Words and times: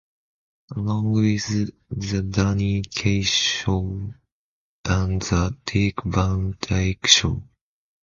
Along 0.75 1.11
with 1.11 1.69
"The 1.91 2.23
Danny 2.23 2.81
Kaye 2.81 3.21
Show" 3.21 4.15
and 4.85 5.21
"The 5.21 5.55
Dick 5.63 6.03
Van 6.05 6.57
Dyke 6.59 7.05
Show. 7.05 7.43